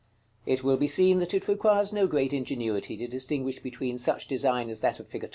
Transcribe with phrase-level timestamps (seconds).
[0.47, 4.67] It will be seen that it requires no great ingenuity to distinguish between such design
[4.71, 5.29] as that of fig.